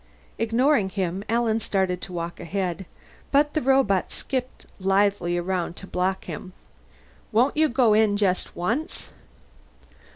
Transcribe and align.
Ignoring 0.39 0.89
him, 0.89 1.23
Alan 1.29 1.59
started 1.59 2.01
to 2.01 2.11
walk 2.11 2.39
ahead, 2.39 2.87
but 3.31 3.53
the 3.53 3.61
robot 3.61 4.11
skipped 4.11 4.65
lithely 4.79 5.37
around 5.37 5.75
to 5.75 5.85
block 5.85 6.25
him. 6.25 6.53
"Won't 7.31 7.55
you 7.55 7.69
go 7.69 7.93
in 7.93 8.17
just 8.17 8.55
once?" 8.55 9.09